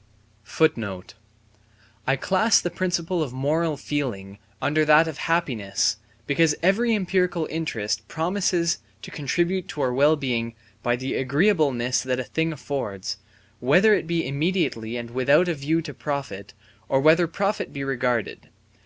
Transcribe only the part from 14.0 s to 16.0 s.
be immediately and without a view to